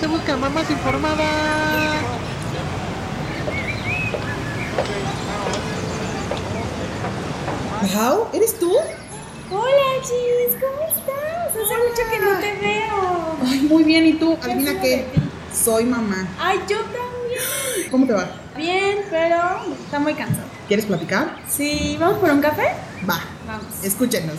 [0.00, 2.00] se busca mamás informadas.
[7.94, 8.72] Pau, ¿eres tú?
[9.50, 11.50] Hola, Chis, ¿cómo estás?
[11.50, 13.36] Hace mucho que no te veo.
[13.46, 14.38] Ay, muy bien, ¿y tú?
[14.38, 15.06] ¿Qué Adivina qué.
[15.52, 16.26] Soy mamá.
[16.38, 17.90] Ay, yo también.
[17.90, 18.30] ¿Cómo te va?
[18.56, 19.36] Bien, pero
[19.84, 20.46] está muy cansado.
[20.68, 21.36] ¿Quieres platicar?
[21.48, 22.68] Sí, ¿vamos por un café?
[23.08, 23.66] Va, Vamos.
[23.82, 24.36] escúchenos.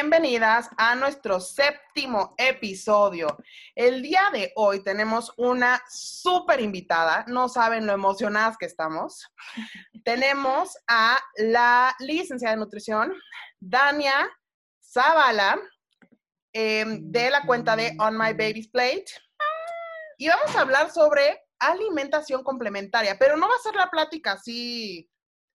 [0.00, 3.36] Bienvenidas a nuestro séptimo episodio.
[3.74, 9.30] El día de hoy tenemos una súper invitada, no saben lo emocionadas que estamos.
[10.02, 13.12] tenemos a la licenciada en nutrición,
[13.60, 14.26] Dania
[14.82, 15.60] Zavala,
[16.54, 19.04] em, de la cuenta de On My Baby's Plate.
[20.16, 25.10] Y vamos a hablar sobre alimentación complementaria, pero no va a ser la plática así,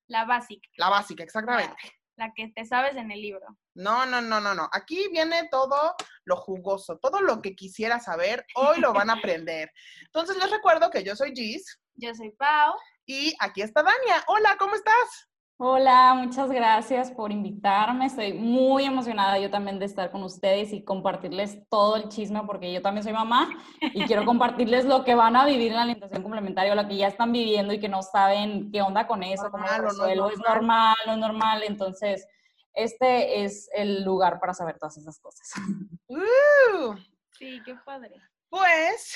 [0.07, 1.75] La básica, la básica, exactamente.
[2.15, 3.47] la que te sabes en el libro.
[3.75, 4.69] No, no, no, no, no.
[4.71, 9.71] Aquí viene todo lo jugoso, todo lo que quisiera saber, hoy lo van a aprender.
[10.05, 12.73] Entonces les recuerdo que yo soy Gis Yo soy Pau.
[13.05, 14.23] y aquí está Dania.
[14.27, 15.29] Hola, ¿cómo estás?
[15.57, 18.07] Hola, muchas gracias por invitarme.
[18.07, 22.73] Estoy muy emocionada yo también de estar con ustedes y compartirles todo el chisme porque
[22.73, 23.49] yo también soy mamá
[23.81, 27.07] y quiero compartirles lo que van a vivir en la alimentación complementaria, lo que ya
[27.07, 30.27] están viviendo y que no saben qué onda con eso, cómo Normal o lo no
[30.27, 30.55] es es normal.
[30.55, 31.63] normal, no es normal.
[31.63, 32.27] Entonces,
[32.75, 35.47] este es el lugar para saber todas esas cosas.
[36.07, 36.95] Uh,
[37.31, 38.15] Sí, qué padre.
[38.49, 39.15] pues,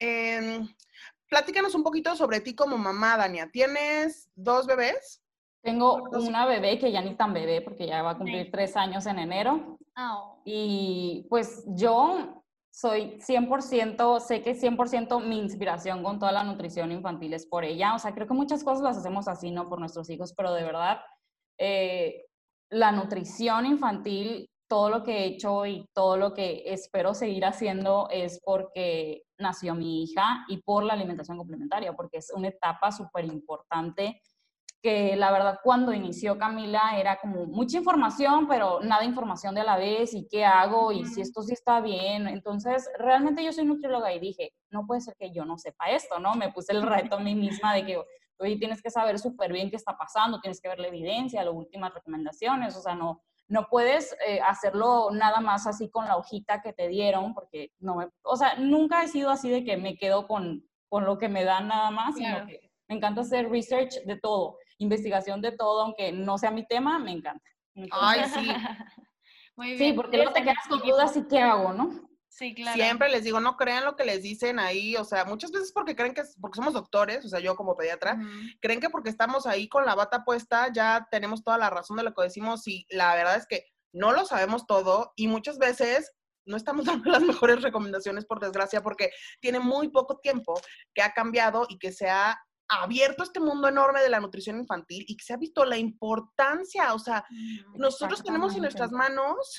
[0.00, 0.66] em,
[1.28, 3.48] platícanos un poquito sobre ti como mamá, Dania.
[3.52, 5.22] ¿Tienes dos bebés?
[5.62, 8.50] Tengo una bebé que ya ni tan bebé porque ya va a cumplir Sí.
[8.50, 9.78] tres años en enero.
[9.96, 10.40] Oh.
[10.44, 17.34] Y pues yo soy 100%, sé que 100% mi inspiración con toda la nutrición infantil
[17.34, 17.94] es por ella.
[17.94, 19.68] O sea, creo que muchas cosas las hacemos así, ¿no?
[19.68, 21.00] Por nuestros hijos, pero de verdad,
[21.58, 22.24] eh,
[22.70, 28.08] la nutrición infantil, todo lo que he hecho y todo lo que espero seguir haciendo
[28.10, 33.24] es porque nació mi hija y por la alimentación complementaria, porque es una etapa súper
[33.24, 34.22] importante
[34.82, 39.64] que la verdad cuando inició Camila era como mucha información, pero nada información de a
[39.64, 42.28] la vez y qué hago y si esto sí está bien.
[42.28, 46.18] Entonces, realmente yo soy nutrióloga y dije, no puede ser que yo no sepa esto,
[46.18, 46.34] ¿no?
[46.34, 48.02] Me puse el reto a mí misma de que,
[48.40, 51.54] oye, tienes que saber súper bien qué está pasando, tienes que ver la evidencia, las
[51.54, 56.62] últimas recomendaciones, o sea, no, no puedes eh, hacerlo nada más así con la hojita
[56.62, 59.96] que te dieron, porque no me, o sea, nunca he sido así de que me
[59.96, 62.36] quedo con, con lo que me dan nada más, Claro.
[62.44, 66.66] sino que me encanta hacer research de todo, investigación de todo, aunque no sea mi
[66.66, 67.44] tema, me encanta.
[67.92, 68.48] Ay, Entonces, sí.
[69.56, 69.78] Muy bien.
[69.78, 72.09] sí, porque luego te quedas con dudas y qué hago, ¿no?
[72.30, 72.76] Sí, claro.
[72.76, 75.96] Siempre les digo, no crean lo que les dicen ahí, o sea, muchas veces porque
[75.96, 78.18] creen que, porque somos doctores, o sea, yo como pediatra,
[78.60, 82.04] creen que porque estamos ahí con la bata puesta ya tenemos toda la razón de
[82.04, 86.12] lo que decimos y la verdad es que no lo sabemos todo y muchas veces
[86.46, 90.54] no estamos dando las mejores recomendaciones por desgracia porque tiene muy poco tiempo
[90.94, 95.04] que ha cambiado y que se ha abierto este mundo enorme de la nutrición infantil
[95.08, 97.78] y que se ha visto la importancia, o sea, Ujú.
[97.78, 99.58] nosotros tenemos en nuestras manos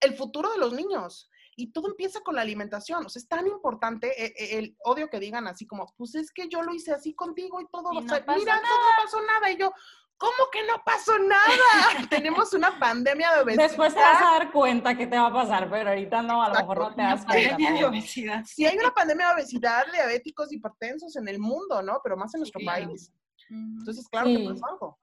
[0.00, 1.28] el futuro de los niños.
[1.56, 3.04] Y todo empieza con la alimentación.
[3.04, 6.32] O sea, es tan importante eh, eh, el, odio que digan así como, pues es
[6.32, 7.92] que yo lo hice así contigo y todo.
[7.92, 9.50] Y o no sea, mira, no, no pasó nada.
[9.50, 9.72] Y yo,
[10.16, 11.42] ¿cómo que no pasó nada?
[12.10, 13.68] Tenemos una pandemia de obesidad.
[13.68, 16.48] Después te vas a dar cuenta qué te va a pasar, pero ahorita no, a
[16.48, 17.50] lo mejor no te das cuenta.
[17.50, 18.44] Pandemia de obesidad.
[18.46, 22.00] Sí hay una pandemia de obesidad, diabéticos, hipertensos en el mundo, ¿no?
[22.02, 23.12] Pero más en nuestro país.
[23.50, 24.48] Entonces, claro que Sí.
[24.48, 24.98] pasó algo.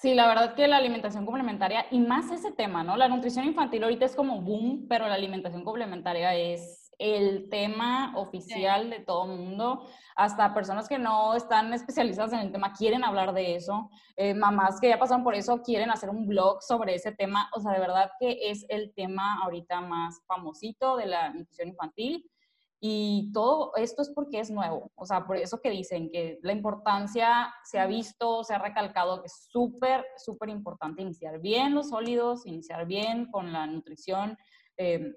[0.00, 2.96] Sí, la verdad que la alimentación complementaria y más ese tema, ¿no?
[2.96, 8.88] La nutrición infantil ahorita es como boom, pero la alimentación complementaria es el tema oficial
[8.88, 9.86] de todo el mundo.
[10.16, 13.90] Hasta personas que no están especializadas en el tema quieren hablar de eso.
[14.16, 17.50] Eh, mamás que ya pasaron por eso quieren hacer un blog sobre ese tema.
[17.54, 22.24] O sea, de verdad que es el tema ahorita más famosito de la nutrición infantil.
[22.82, 26.52] Y todo esto es porque es nuevo, o sea, por eso que dicen que la
[26.52, 31.90] importancia se ha visto, se ha recalcado que es súper, súper importante iniciar bien los
[31.90, 34.38] sólidos, iniciar bien con la nutrición,
[34.78, 35.14] eh,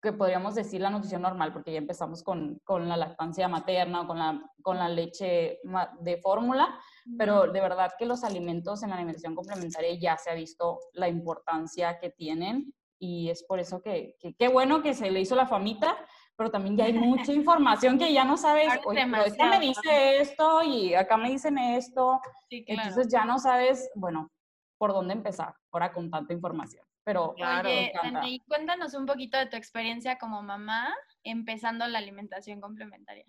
[0.00, 4.06] que podríamos decir la nutrición normal, porque ya empezamos con, con la lactancia materna o
[4.06, 5.60] con la, con la leche
[6.00, 6.78] de fórmula,
[7.18, 11.08] pero de verdad que los alimentos en la alimentación complementaria ya se ha visto la
[11.08, 15.46] importancia que tienen y es por eso que qué bueno que se le hizo la
[15.46, 15.96] famita,
[16.36, 20.62] pero también ya hay mucha información que ya no sabes, oye, pero me dice esto
[20.62, 22.88] y acá me dicen esto, Sí, claro.
[22.88, 24.30] entonces ya no sabes, bueno,
[24.78, 27.92] por dónde empezar ahora con tanta información, pero Claro, Oye.
[27.94, 30.94] Dani, cuéntanos un poquito de tu experiencia como mamá
[31.24, 33.24] empezando la alimentación complementaria?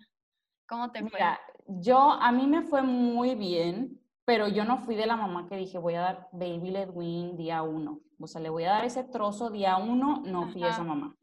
[0.68, 1.10] ¿Cómo te fue?
[1.12, 5.46] Mira, yo, a mí me fue muy bien, pero yo no fui de la mamá
[5.48, 6.88] que dije, voy a dar baby led
[7.36, 8.00] día uno.
[8.18, 10.84] O sea, le voy a dar ese trozo día uno, no fui esa Ajá.
[10.84, 11.16] mamá.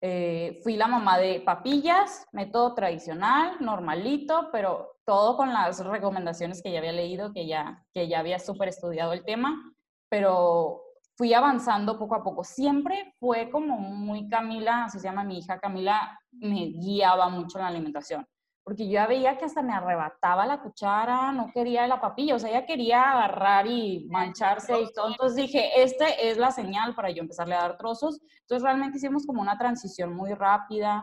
[0.00, 6.70] Eh, fui la mamá de papillas, método tradicional, normalito, pero todo con las recomendaciones que
[6.70, 9.72] ya había leído, que ya, que ya había súper estudiado el tema,
[10.08, 10.82] pero
[11.16, 12.44] fui avanzando poco a poco.
[12.44, 17.64] Siempre fue como muy Camila, así se llama mi hija, Camila me guiaba mucho en
[17.64, 18.24] la alimentación,
[18.68, 22.38] porque yo ya veía que hasta me arrebataba la cuchara, no quería la papilla, o
[22.38, 25.08] sea, ella quería agarrar y mancharse y todo.
[25.08, 28.20] Entonces dije, este es la señal para yo empezarle a dar trozos.
[28.42, 31.02] Entonces realmente hicimos como una transición muy rápida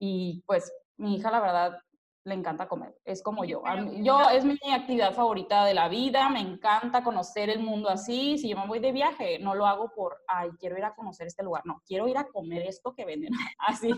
[0.00, 1.78] y pues mi hija la verdad
[2.28, 3.62] le encanta comer, es como yo.
[4.02, 8.38] Yo es mi actividad favorita de la vida, me encanta conocer el mundo así.
[8.38, 11.26] Si yo me voy de viaje, no lo hago por, ay, quiero ir a conocer
[11.26, 13.30] este lugar, no, quiero ir a comer esto que venden.
[13.58, 13.90] Así,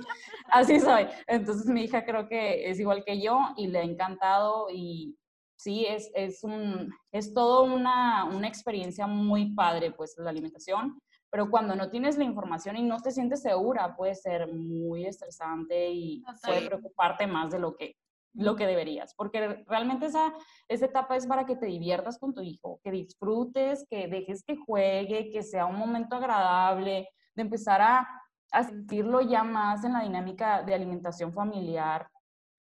[0.48, 1.06] así soy.
[1.26, 5.16] Entonces mi hija creo que es igual que yo y le ha encantado y
[5.56, 10.98] sí, es, es, un, es todo una, una experiencia muy padre, pues la alimentación.
[11.30, 15.90] Pero cuando no tienes la información y no te sientes segura, puede ser muy estresante
[15.90, 17.94] y puede preocuparte más de lo que,
[18.34, 19.14] lo que deberías.
[19.14, 20.32] Porque realmente esa,
[20.68, 24.56] esa etapa es para que te diviertas con tu hijo, que disfrutes, que dejes que
[24.56, 28.08] juegue, que sea un momento agradable, de empezar a,
[28.52, 32.08] a sentirlo ya más en la dinámica de alimentación familiar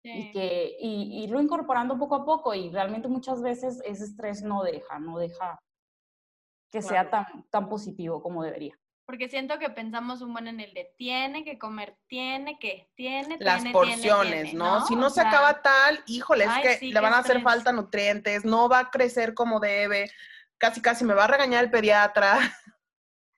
[0.03, 4.63] y que y, irlo incorporando poco a poco y realmente muchas veces ese estrés no
[4.63, 5.61] deja, no deja
[6.71, 8.80] que sea tan, tan positivo como debería.
[9.05, 13.37] Porque siento que pensamos un buen en el de tiene que comer, tiene que, tiene,
[13.39, 14.85] Las tiene, porciones, tiene, ¿no?
[14.85, 17.17] Si no O se sea, acaba tal, híjole, es ay, que sí, le van a
[17.17, 17.43] hacer estrés.
[17.53, 20.09] falta nutrientes, no va a crecer como debe,
[20.57, 22.37] casi casi me va a regañar el pediatra.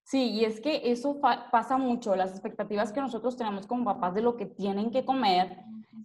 [0.06, 4.14] Sí, y es que eso fa- pasa mucho, las expectativas que nosotros tenemos como papás
[4.14, 5.58] de lo que tienen que comer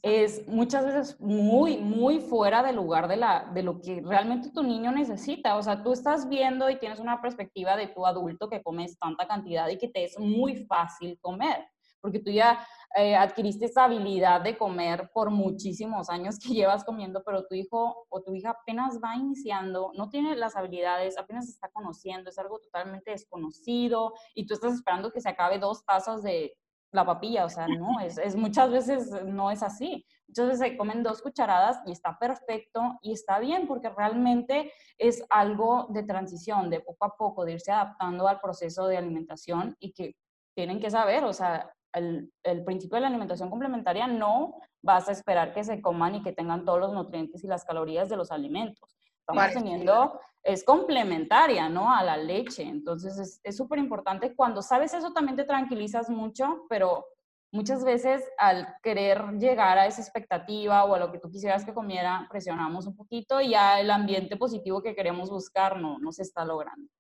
[0.03, 4.63] es muchas veces muy, muy fuera del lugar de, la, de lo que realmente tu
[4.63, 5.57] niño necesita.
[5.57, 9.27] O sea, tú estás viendo y tienes una perspectiva de tu adulto que comes tanta
[9.27, 11.67] cantidad y que te es muy fácil comer,
[12.01, 17.23] porque tú ya eh, adquiriste esa habilidad de comer por muchísimos años que llevas comiendo,
[17.25, 21.71] pero tu hijo o tu hija apenas va iniciando, no tiene las habilidades, apenas está
[21.71, 26.55] conociendo, es algo totalmente desconocido y tú estás esperando que se acabe dos tazas de
[26.93, 30.07] la papilla, o sea, no, es, es muchas veces no es así.
[30.29, 35.25] Muchas veces se comen dos cucharadas y está perfecto y está bien porque realmente es
[35.31, 39.93] algo de transición, de poco a poco, de irse adaptando al proceso de alimentación y
[39.93, 40.17] que
[40.55, 45.13] tienen que saber, o sea, el, el principio de la alimentación complementaria no vas a
[45.13, 48.31] esperar que se coman y que tengan todos los nutrientes y las calorías de los
[48.31, 48.99] alimentos.
[49.21, 51.95] Estamos teniendo, es complementaria, ¿no?
[51.95, 52.63] A la leche.
[52.63, 54.35] Entonces es súper importante.
[54.35, 57.05] Cuando sabes eso también te tranquilizas mucho, pero
[57.53, 61.75] muchas veces al querer llegar a esa expectativa o a lo que tú quisieras que
[61.75, 66.23] comiera, presionamos un poquito y ya el ambiente positivo que queremos buscar no, no se
[66.23, 66.91] está logrando.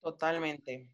[0.00, 0.90] Totalmente.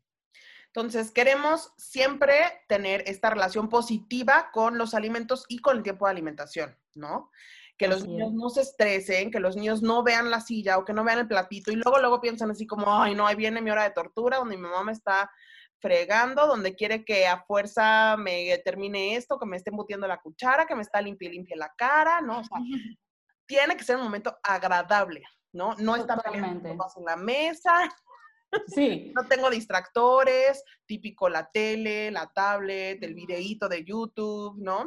[0.67, 2.35] Entonces, queremos siempre
[2.67, 7.31] tener esta relación positiva con los alimentos y con el tiempo de alimentación, ¿no?
[7.77, 10.93] Que los niños no se estresen, que los niños no vean la silla o que
[10.93, 13.71] no vean el platito y luego, luego piensan así como, ay, no, ahí viene mi
[13.71, 15.31] hora de tortura, donde mi mamá me está
[15.81, 20.67] fregando, donde quiere que a fuerza me termine esto, que me esté embutiendo la cuchara,
[20.67, 22.39] que me está limpia limpia la cara, ¿no?
[22.41, 22.59] O sea,
[23.47, 25.75] tiene que ser un momento agradable, ¿no?
[25.75, 27.91] No estar en la mesa,
[28.67, 34.87] Sí, no tengo distractores, típico la tele, la tablet, el videíto de YouTube, ¿no?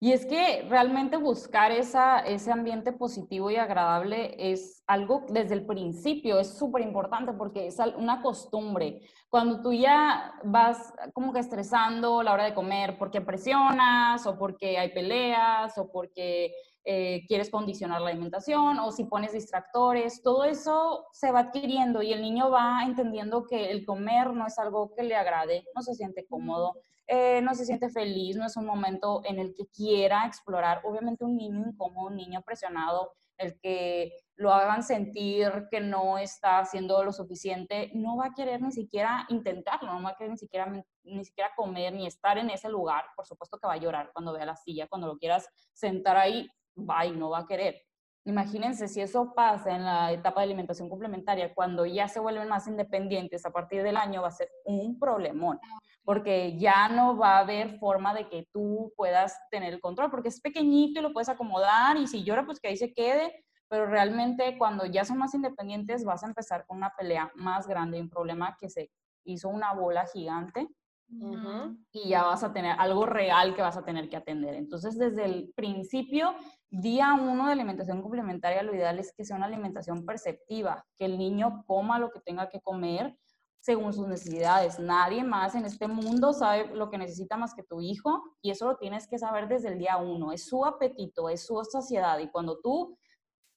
[0.00, 5.66] Y es que realmente buscar esa, ese ambiente positivo y agradable es algo desde el
[5.66, 9.02] principio, es súper importante porque es una costumbre.
[9.28, 14.38] Cuando tú ya vas como que estresando a la hora de comer porque presionas o
[14.38, 16.52] porque hay peleas o porque
[16.86, 22.12] eh, quieres condicionar la alimentación o si pones distractores, todo eso se va adquiriendo y
[22.12, 25.94] el niño va entendiendo que el comer no es algo que le agrade, no se
[25.94, 26.74] siente cómodo,
[27.06, 30.82] eh, no se siente feliz, no es un momento en el que quiera explorar.
[30.84, 36.58] Obviamente un niño incómodo, un niño presionado, el que lo hagan sentir que no está
[36.58, 40.38] haciendo lo suficiente, no va a querer ni siquiera intentarlo, no va a querer ni
[40.38, 40.70] siquiera,
[41.02, 43.04] ni siquiera comer, ni estar en ese lugar.
[43.16, 46.48] Por supuesto que va a llorar cuando vea la silla, cuando lo quieras sentar ahí,
[46.76, 47.82] va y no va a querer.
[48.26, 52.66] Imagínense si eso pasa en la etapa de alimentación complementaria, cuando ya se vuelven más
[52.66, 55.60] independientes a partir del año, va a ser un problemón,
[56.04, 60.28] porque ya no va a haber forma de que tú puedas tener el control, porque
[60.28, 63.86] es pequeñito y lo puedes acomodar y si llora, pues que ahí se quede, pero
[63.86, 68.08] realmente cuando ya son más independientes vas a empezar con una pelea más grande, un
[68.08, 68.90] problema que se
[69.24, 70.68] hizo una bola gigante
[71.08, 74.54] Y ya vas a tener algo real que vas a tener que atender.
[74.54, 76.34] Entonces, desde el principio,
[76.70, 81.18] día uno de alimentación complementaria, lo ideal es que sea una alimentación perceptiva, que el
[81.18, 83.16] niño coma lo que tenga que comer
[83.60, 84.78] según sus necesidades.
[84.78, 88.66] Nadie más en este mundo sabe lo que necesita más que tu hijo y eso
[88.66, 90.32] lo tienes que saber desde el día uno.
[90.32, 92.98] Es su apetito, es su saciedad y cuando tú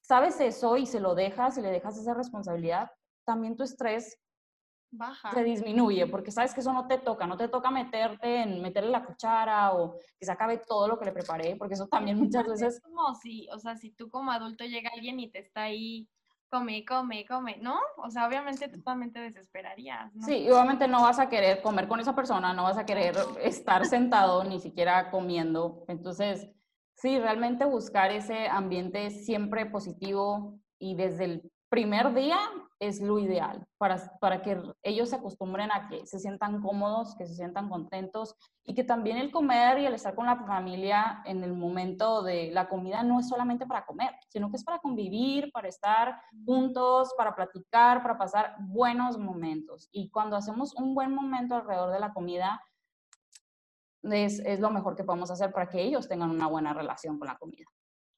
[0.00, 2.90] sabes eso y se lo dejas y le dejas esa responsabilidad,
[3.26, 4.18] también tu estrés
[4.90, 5.30] Baja.
[5.32, 8.90] se disminuye, porque sabes que eso no te toca, no te toca meterte en meterle
[8.90, 12.44] la cuchara o que se acabe todo lo que le preparé, porque eso también muchas
[12.44, 15.64] Es veces, como si, o sea, si tú como adulto llega alguien y te está
[15.64, 16.08] ahí,
[16.50, 17.78] come, come, come, ¿no?
[17.98, 20.26] O sea, obviamente tú también te desesperarías, ¿no?
[20.26, 23.14] sí, y obviamente no vas a querer comer con esa persona, no vas a querer
[23.42, 26.48] estar sentado ni siquiera comiendo, entonces,
[26.94, 32.38] sí, realmente buscar ese ambiente siempre positivo y desde el primer día
[32.80, 37.26] es lo ideal para, para que ellos se acostumbren a que se sientan cómodos, que
[37.26, 38.34] se sientan contentos
[38.64, 42.50] y que también el comer y el estar con la familia en el momento de
[42.52, 47.12] la comida no es solamente para comer, sino que es para convivir, para estar juntos,
[47.16, 49.88] para platicar, para pasar buenos momentos.
[49.92, 52.62] Y cuando hacemos un buen momento alrededor de la comida,
[54.02, 57.28] es, es lo mejor que podemos hacer para que ellos tengan una buena relación con
[57.28, 57.66] la comida.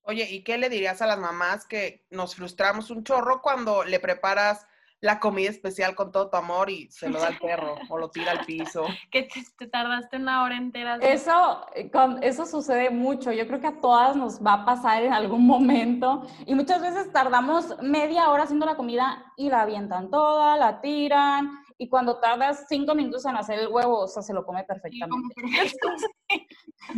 [0.02, 4.00] Oye, ¿y qué le dirías a las mamás que nos frustramos un chorro cuando le
[4.00, 4.66] preparas
[5.02, 8.10] la comida especial con todo tu amor y se lo da al perro o lo
[8.10, 8.84] tira al piso?
[9.10, 10.96] Que te, te tardaste una hora entera.
[10.96, 13.32] Eso, eh, con- eso sucede mucho.
[13.32, 16.26] Yo creo que a todas nos va a pasar en algún momento.
[16.46, 21.59] Y muchas veces tardamos media hora haciendo la comida y la avientan toda, la tiran.
[21.82, 25.34] Y cuando tardas cinco minutos en hacer el huevo, o sea, se lo come perfectamente.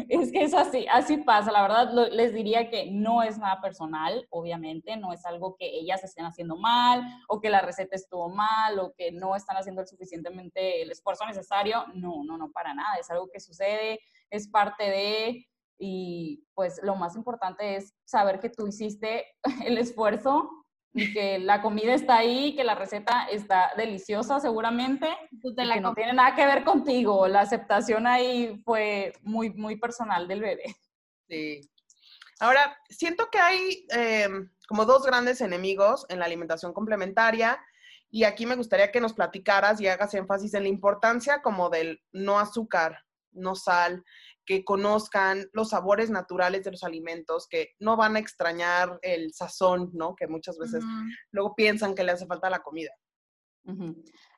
[0.09, 1.53] Es que es así, así pasa.
[1.53, 5.67] La verdad, lo- les diría que no es nada personal, obviamente, no es algo que
[5.67, 9.83] ellas estén haciendo mal o que la receta estuvo mal o que no están haciendo
[9.83, 11.85] el suficientemente el esfuerzo necesario.
[11.95, 12.97] No, no, no, para nada.
[12.97, 15.47] Es algo que sucede, es parte de,
[15.79, 19.27] y pues lo más importante es saber que tú hiciste
[19.65, 20.62] el esfuerzo
[20.95, 25.09] y que la comida está ahí, que la receta está deliciosa seguramente
[25.41, 27.27] Tú te y la que no tiene nada que ver contigo.
[27.27, 30.77] La aceptación ahí fue muy, muy personal del bebé.
[31.29, 31.61] Sí.
[32.41, 34.29] Ahora, siento que hay eh,
[34.69, 37.59] como dos grandes enemigos en la alimentación complementaria
[38.11, 42.03] y aquí me gustaría que nos platicaras y hagas énfasis en la importancia como del
[42.13, 44.05] no azúcar, no sal,
[44.45, 49.91] que conozcan los sabores naturales de los alimentos, que no van a extrañar el sazón,
[49.93, 50.15] ¿no?
[50.15, 50.85] Que muchas veces
[51.31, 52.91] luego piensan que le hace falta a la comida.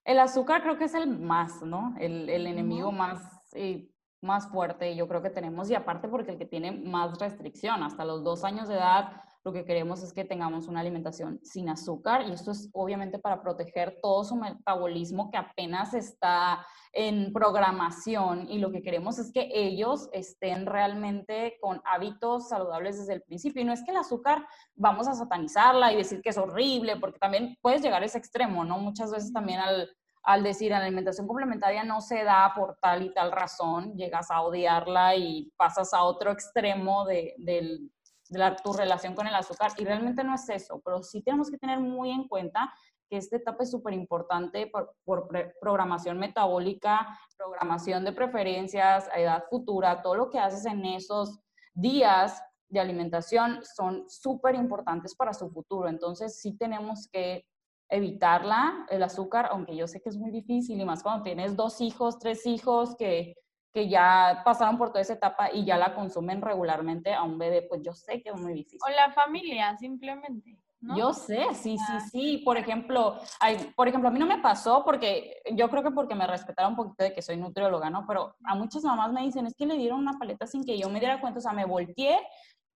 [0.04, 1.94] El azúcar creo que es el más, ¿no?
[1.98, 3.22] El, el enemigo más,
[3.54, 3.88] eh,
[4.20, 8.04] más fuerte yo creo que tenemos y aparte porque el que tiene más restricción, hasta
[8.04, 12.22] los dos años de edad, lo que queremos es que tengamos una alimentación sin azúcar
[12.26, 18.58] y esto es obviamente para proteger todo su metabolismo que apenas está en programación y
[18.58, 23.60] lo que queremos es que ellos estén realmente con hábitos saludables desde el principio.
[23.60, 24.46] Y no es que el azúcar
[24.76, 28.64] vamos a satanizarla y decir que es horrible, porque también puedes llegar a ese extremo,
[28.64, 28.78] ¿no?
[28.78, 29.88] Muchas veces también al,
[30.22, 34.40] al decir la alimentación complementaria no se da por tal y tal razón, llegas a
[34.42, 37.90] odiarla y pasas a otro extremo de, del-
[38.62, 39.72] tu relación con el azúcar.
[39.78, 42.72] Y realmente no es eso, pero sí tenemos que tener muy en cuenta
[43.08, 44.96] que esta etapa es súper importante por,
[45.60, 51.40] programación metabólica, programación de preferencias, a edad futura, todo lo que haces en esos
[51.74, 55.88] días de alimentación son súper importantes para su futuro.
[55.88, 57.46] Entonces sí tenemos que
[57.90, 61.80] evitarla, el azúcar, aunque yo sé que es muy difícil y más cuando tienes dos
[61.80, 63.36] hijos, tres hijos que,
[63.74, 67.62] que ya pasaron por toda esa etapa y ya la consumen regularmente a un bebé,
[67.62, 68.78] pues yo sé que es muy difícil.
[68.86, 70.56] O la familia, simplemente.
[70.80, 70.96] ¿no?
[70.96, 72.42] Yo sé, sí, sí, sí.
[72.44, 76.14] Por ejemplo, hay, por ejemplo, a mí no me pasó porque yo creo que porque
[76.14, 78.06] me respetaron un poquito de que soy nutrióloga, ¿no?
[78.06, 80.88] Pero a muchas mamás me dicen, es que le dieron una paleta sin que yo
[80.88, 82.20] me diera cuenta, o sea, me volteé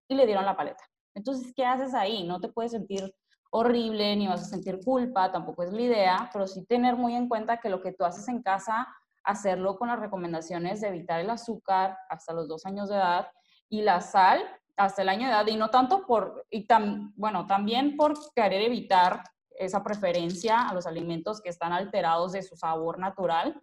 [0.09, 0.83] y le dieron la paleta.
[1.15, 2.27] Entonces, ¿qué haces ahí?
[2.27, 3.15] No te puedes sentir
[3.51, 7.29] horrible ni vas a sentir culpa, tampoco es la idea, pero sí tener muy en
[7.29, 8.89] cuenta que lo que tú haces en casa,
[9.29, 13.29] hacerlo con las recomendaciones de evitar el azúcar hasta los dos años de edad
[13.69, 14.41] y la sal
[14.79, 18.63] hasta el año de edad y no tanto por, y tam, bueno, también por querer
[18.63, 23.61] evitar esa preferencia a los alimentos que están alterados de su sabor natural,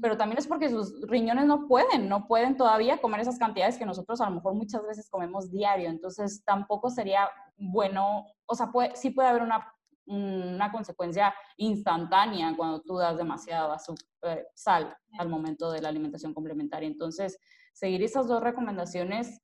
[0.00, 3.86] pero también es porque sus riñones no pueden, no pueden todavía comer esas cantidades que
[3.86, 8.94] nosotros a lo mejor muchas veces comemos diario, entonces tampoco sería bueno, o sea, puede,
[8.94, 9.74] sí puede haber una,
[10.10, 13.76] una consecuencia instantánea cuando tú das demasiada
[14.22, 16.88] eh, sal al momento de la alimentación complementaria.
[16.88, 17.38] Entonces,
[17.72, 19.40] seguir esas dos recomendaciones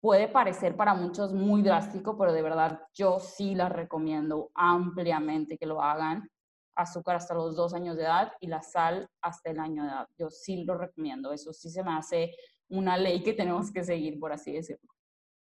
[0.00, 5.66] puede parecer para muchos muy drástico, pero de verdad yo sí las recomiendo ampliamente que
[5.66, 6.30] lo hagan.
[6.78, 10.06] azúcar hasta los dos años de edad y la sal hasta el año de edad.
[10.18, 12.32] Yo sí lo recomiendo, eso sí se me hace
[12.68, 14.90] una ley que tenemos que seguir, por así decirlo.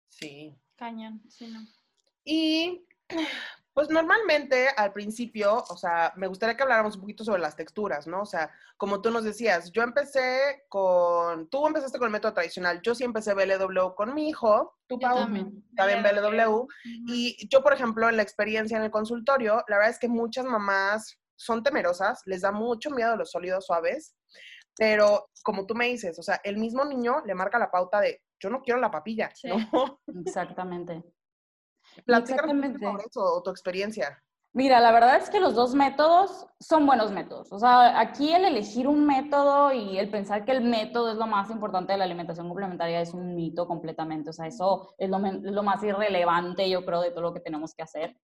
[0.09, 0.59] Sí.
[0.77, 1.61] Cañón, sí, no.
[2.25, 2.87] Y
[3.73, 8.07] pues normalmente al principio, o sea, me gustaría que habláramos un poquito sobre las texturas,
[8.07, 8.23] ¿no?
[8.23, 12.81] O sea, como tú nos decías, yo empecé con, tú empezaste con el método tradicional,
[12.83, 15.65] yo sí empecé BLW con mi hijo, tú Yo Pau, también.
[15.77, 16.67] también BLW,
[17.07, 20.45] y yo, por ejemplo, en la experiencia en el consultorio, la verdad es que muchas
[20.45, 24.15] mamás son temerosas, les da mucho miedo los sólidos suaves,
[24.77, 28.21] pero como tú me dices, o sea, el mismo niño le marca la pauta de,
[28.41, 29.49] yo no quiero la papilla, Sí.
[29.49, 30.01] ¿no?
[30.27, 31.03] Exactamente.
[32.05, 34.23] Platícanos sobre eso o tu experiencia.
[34.53, 37.53] Mira, la verdad es que los dos métodos son buenos métodos.
[37.53, 41.29] O sea, aquí el elegir un método y el pensar que el método es lo
[41.29, 44.31] más importante de la alimentación complementaria es un mito completamente.
[44.31, 47.75] O sea, eso es lo, lo más irrelevante, yo creo, de todo lo que tenemos
[47.75, 48.17] que hacer.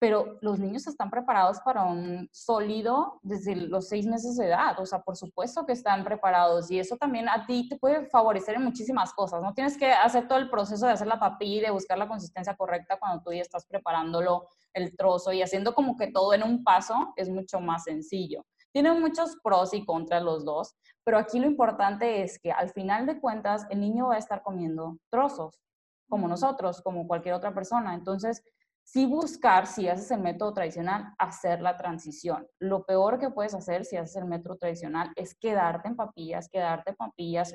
[0.00, 4.78] Pero los niños están preparados para un sólido desde los seis meses de edad.
[4.78, 6.70] O sea, por supuesto que están preparados.
[6.70, 9.42] Y eso también a ti te puede favorecer en muchísimas cosas.
[9.42, 12.06] No tienes que hacer todo el proceso de hacer la papilla y de buscar la
[12.06, 16.42] consistencia correcta cuando tú ya estás preparándolo el trozo y haciendo como que todo en
[16.42, 18.44] un paso es mucho más sencillo.
[18.72, 23.06] Tienen muchos pros y contras los dos, pero aquí lo importante es que al final
[23.06, 25.58] de cuentas el niño va a estar comiendo trozos,
[26.08, 27.94] como nosotros, como cualquier otra persona.
[27.94, 28.42] Entonces,
[28.90, 32.46] sí buscar, si haces el método tradicional, hacer la transición.
[32.58, 36.90] Lo peor que puedes hacer si haces el método tradicional es quedarte en papillas, quedarte
[36.90, 37.54] en papillas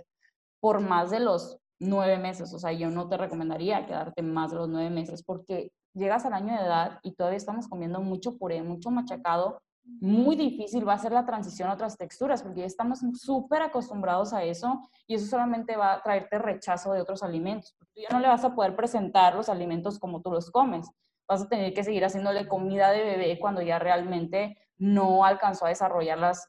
[0.59, 2.53] por más de los nueve meses.
[2.53, 6.33] O sea, yo no te recomendaría quedarte más de los nueve meses porque llegas al
[6.33, 9.59] año de edad y todavía estamos comiendo mucho puré, mucho machacado.
[9.85, 14.33] Muy difícil va a ser la transición a otras texturas porque ya estamos súper acostumbrados
[14.33, 17.75] a eso y eso solamente va a traerte rechazo de otros alimentos.
[17.79, 20.91] Tú ya no le vas a poder presentar los alimentos como tú los comes.
[21.33, 25.69] Vas a tener que seguir haciéndole comida de bebé cuando ya realmente no alcanzó a
[25.69, 26.47] desarrollar las,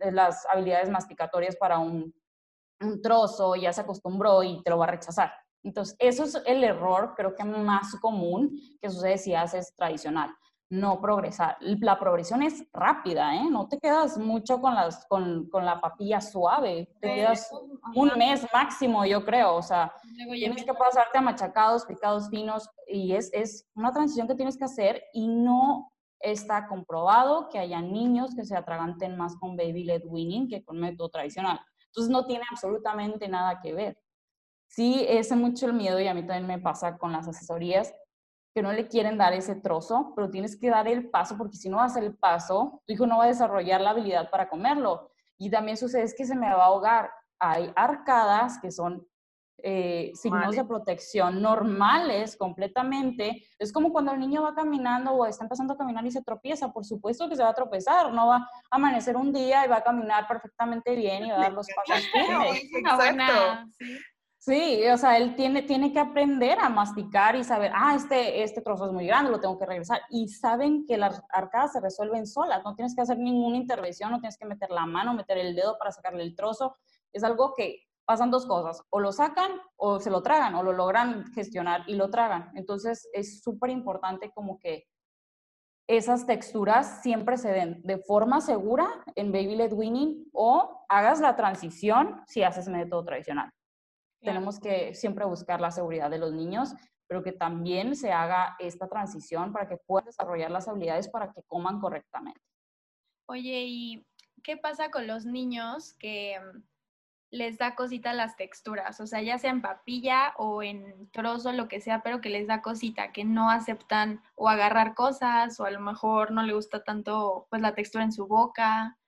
[0.00, 2.12] las habilidades masticatorias para un,
[2.80, 5.32] un trozo, ya se acostumbró y te lo va a rechazar.
[5.62, 10.34] Entonces, eso es el error, creo que más común que sucede si haces tradicional,
[10.72, 11.58] no progresar.
[11.60, 13.44] La progresión es rápida, ¿eh?
[13.50, 17.52] No te quedas mucho con, las, con, con la papilla suave, te quedas
[17.94, 19.92] un ajá, mes máximo, yo creo, o sea,
[20.30, 24.64] tienes que pasarte a machacados, picados finos, y es, es una transición que tienes que
[24.64, 30.02] hacer y no está comprobado que haya niños que se atraganten más con baby led
[30.06, 31.60] weaning que con método tradicional.
[31.88, 33.98] Entonces no tiene absolutamente nada que ver.
[34.68, 37.92] Sí, ese mucho el miedo y a mí también me pasa con las asesorías
[38.54, 41.68] que no le quieren dar ese trozo, pero tienes que dar el paso porque si
[41.68, 45.10] no das el paso, tu hijo no va a desarrollar la habilidad para comerlo.
[45.38, 47.10] Y también sucede es que se me va a ahogar.
[47.38, 49.06] Hay arcadas que son
[49.64, 50.66] eh, signos de Normales.
[50.66, 53.46] protección normales completamente.
[53.58, 56.72] Es como cuando el niño va caminando o está empezando a caminar y se tropieza.
[56.72, 59.76] Por supuesto que se va a tropezar, no va a amanecer un día y va
[59.76, 62.64] a caminar perfectamente bien y va a dar los pasos firmes.
[62.64, 63.98] Es una buena, sí.
[64.44, 68.60] Sí, o sea, él tiene, tiene que aprender a masticar y saber, ah, este, este
[68.60, 70.00] trozo es muy grande, lo tengo que regresar.
[70.10, 74.18] Y saben que las arcadas se resuelven solas, no tienes que hacer ninguna intervención, no
[74.18, 76.76] tienes que meter la mano, meter el dedo para sacarle el trozo.
[77.12, 80.72] Es algo que pasan dos cosas, o lo sacan o se lo tragan, o lo
[80.72, 82.50] logran gestionar y lo tragan.
[82.56, 84.88] Entonces es súper importante como que
[85.86, 91.36] esas texturas siempre se den de forma segura en Baby Led Weaning o hagas la
[91.36, 93.52] transición si haces método tradicional
[94.22, 94.38] Claro.
[94.38, 96.74] tenemos que siempre buscar la seguridad de los niños,
[97.08, 101.42] pero que también se haga esta transición para que puedan desarrollar las habilidades para que
[101.42, 102.40] coman correctamente.
[103.26, 104.06] Oye, ¿y
[104.42, 106.62] qué pasa con los niños que mm,
[107.32, 109.00] les da cosita las texturas?
[109.00, 112.46] O sea, ya sea en papilla o en trozo, lo que sea, pero que les
[112.46, 116.84] da cosita, que no aceptan o agarrar cosas o a lo mejor no le gusta
[116.84, 118.98] tanto pues la textura en su boca.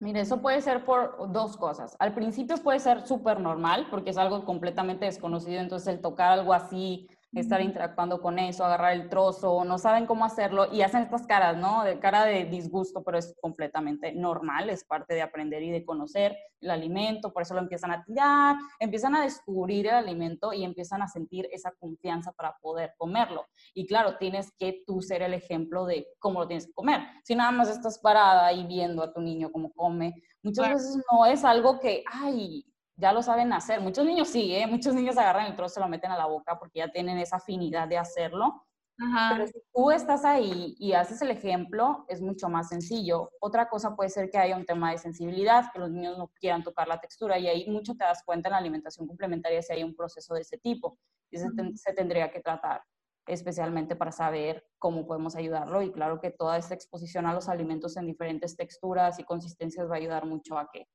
[0.00, 1.96] Mire, eso puede ser por dos cosas.
[1.98, 6.54] Al principio puede ser súper normal porque es algo completamente desconocido, entonces el tocar algo
[6.54, 11.26] así, estar interactuando con eso, agarrar el trozo, no saben cómo hacerlo y hacen estas
[11.26, 11.84] caras, ¿no?
[11.84, 16.36] De cara de disgusto, pero es completamente normal, es parte de aprender y de conocer
[16.60, 21.02] el alimento, por eso lo empiezan a tirar, empiezan a descubrir el alimento y empiezan
[21.02, 23.46] a sentir esa confianza para poder comerlo.
[23.74, 27.02] Y claro, tienes que tú ser el ejemplo de cómo lo tienes que comer.
[27.24, 30.74] Si nada más estás parada y viendo a tu niño cómo come, muchas Claro.
[30.78, 32.64] veces no es algo que, ay,
[32.98, 33.80] ya lo saben hacer.
[33.80, 34.66] Muchos niños sí, ¿eh?
[34.66, 37.36] Muchos niños agarran el trozo, se lo meten a la boca porque ya tienen esa
[37.36, 38.66] afinidad de hacerlo.
[39.00, 39.34] Ajá.
[39.36, 43.30] Pero si tú estás ahí y haces el ejemplo, es mucho más sencillo.
[43.40, 46.64] Otra cosa puede ser que haya un tema de sensibilidad, que los niños no quieran
[46.64, 49.84] tocar la textura y ahí mucho te das cuenta en la alimentación complementaria si hay
[49.84, 50.98] un proceso de ese tipo
[51.30, 52.82] y se, se tendría que tratar.
[53.28, 57.96] especialmente para saber cómo podemos ayudarlo y claro que toda esta exposición a los alimentos
[57.96, 60.88] en diferentes texturas y consistencias va a ayudar mucho a que,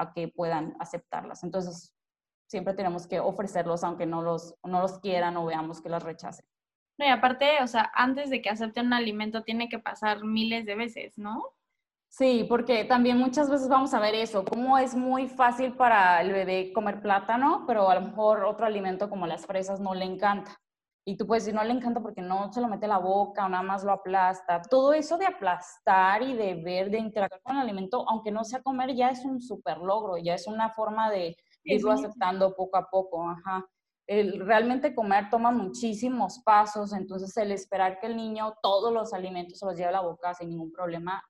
[0.00, 1.42] a que puedan aceptarlas.
[1.44, 1.94] Entonces,
[2.48, 6.46] siempre tenemos que ofrecerlos aunque no los, no los quieran o veamos que las rechacen.
[6.98, 10.66] No, y aparte, o sea, antes de que acepten un alimento tiene que pasar miles
[10.66, 11.54] de veces, ¿no?
[12.08, 16.32] Sí, porque también muchas veces vamos a ver eso, cómo es muy fácil para el
[16.32, 20.58] bebé comer plátano, pero a lo mejor otro alimento como las fresas no le encanta.
[21.08, 23.46] Y tú puedes decir, no le encanta porque no se lo mete a la boca
[23.46, 24.60] o nada más lo aplasta.
[24.60, 28.60] Todo eso de aplastar y de ver, de interactuar con el alimento, aunque no sea
[28.60, 32.90] comer, ya es un súper logro, ya es una forma de irlo aceptando poco a
[32.90, 33.26] poco.
[33.26, 33.64] Ajá.
[34.06, 39.60] El, realmente comer toma muchísimos pasos, entonces el esperar que el niño todos los alimentos
[39.60, 41.22] se los lleve a la boca sin ningún problema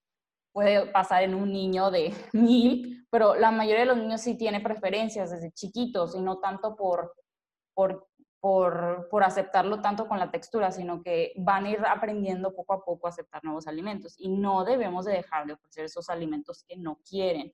[0.51, 4.61] puede pasar en un niño de mil, pero la mayoría de los niños sí tiene
[4.61, 7.15] preferencias desde chiquitos y no tanto por,
[7.75, 8.08] por,
[8.41, 12.85] por, por, aceptarlo tanto con la textura, sino que van a ir aprendiendo poco a
[12.85, 16.77] poco a aceptar nuevos alimentos y no debemos de dejar de ofrecer esos alimentos que
[16.77, 17.53] no quieren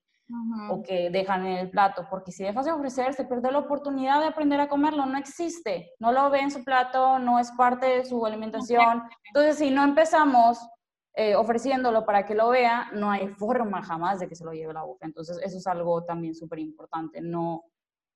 [0.70, 4.20] o que dejan en el plato, porque si dejas de ofrecer, se pierde la oportunidad
[4.20, 7.87] de aprender a comerlo, no existe, no lo ve en su plato, no es parte
[7.87, 9.03] de su alimentación.
[9.27, 10.66] Entonces, si no empezamos
[11.14, 14.70] eh, ofreciéndolo para que lo vea, no hay forma jamás de que se lo lleve
[14.70, 15.07] a la boca.
[15.07, 17.64] Entonces, eso es algo también súper importante, no,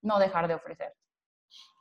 [0.02, 0.94] no dejar de ofrecer.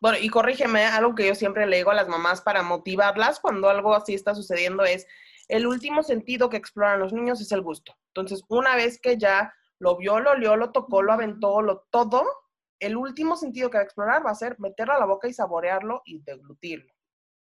[0.01, 3.69] Bueno, y corrígeme, algo que yo siempre le digo a las mamás para motivarlas cuando
[3.69, 5.07] algo así está sucediendo es,
[5.47, 7.93] el último sentido que exploran los niños es el gusto.
[8.09, 12.25] Entonces, una vez que ya lo vio, lo olió, lo tocó, lo aventó, lo todo,
[12.79, 15.33] el último sentido que va a explorar va a ser meterlo a la boca y
[15.33, 16.93] saborearlo y deglutirlo.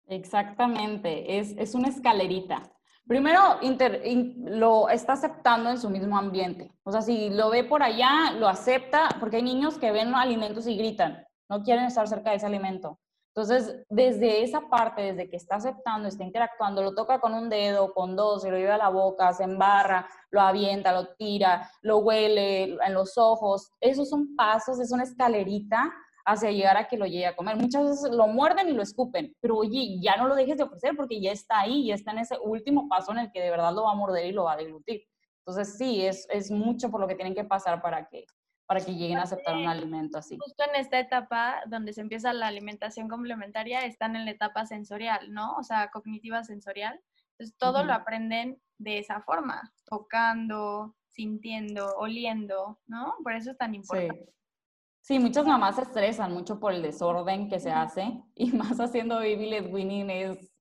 [0.07, 2.71] Exactamente, es, es una escalerita.
[3.07, 3.59] Primero,
[4.35, 6.73] lo está aceptando en su mismo ambiente.
[6.83, 10.67] O sea, si lo ve por allá, lo acepta, porque hay niños que ven alimentos
[10.67, 12.99] y gritan, no quieren estar cerca de ese alimento.
[13.37, 17.93] Entonces, desde esa parte, desde que está aceptando, está interactuando, lo toca con un dedo,
[17.93, 21.99] con dos, se lo lleva a la boca, se embarra, lo avienta, lo tira, lo
[21.99, 23.69] huele en los ojos.
[23.79, 25.93] Esos son pasos, es una escalerita
[26.25, 27.57] hacia llegar a que lo llegue a comer.
[27.57, 30.95] Muchas veces lo muerden y lo escupen, pero oye, ya no lo dejes de ofrecer
[30.97, 33.71] porque ya está ahí, ya está en ese último paso en el que de verdad
[33.71, 35.03] lo va a morder y lo va a deglutir.
[35.45, 38.25] Entonces sí, es, es mucho por lo que tienen que pasar para que,
[38.67, 40.37] para que lleguen a aceptar un alimento así.
[40.37, 45.33] Justo en esta etapa donde se empieza la alimentación complementaria, están en la etapa sensorial,
[45.33, 45.55] ¿no?
[45.55, 46.99] O sea, cognitiva sensorial.
[47.31, 53.15] Entonces todo lo aprenden de esa forma, tocando, sintiendo, oliendo, ¿no?
[53.23, 54.33] Por eso es tan importante.
[55.01, 59.15] Sí, muchas mamás se estresan mucho por el desorden que se hace y más haciendo
[59.15, 60.53] baby led winning es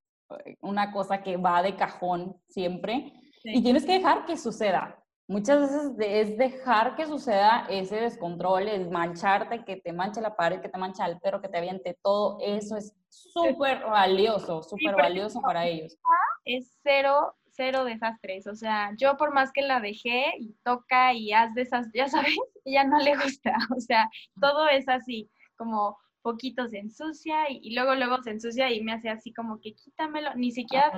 [0.44, 5.02] eh, una cosa que va de cajón siempre y tienes que dejar que suceda.
[5.28, 10.60] Muchas veces es dejar que suceda ese descontrol, el mancharte, que te manche la pared,
[10.60, 15.40] que te mancha el perro, que te aviente todo, eso es súper valioso, súper valioso
[15.40, 15.98] para ellos.
[16.44, 18.46] Es cero cero desastres.
[18.46, 22.06] O sea, yo por más que la dejé y toca y haz de esas, ya
[22.06, 23.56] sabes, ella no le gusta.
[23.76, 24.08] O sea,
[24.40, 29.08] todo es así, como poquito se ensucia y, luego luego se ensucia y me hace
[29.08, 30.92] así como que quítamelo, ni siquiera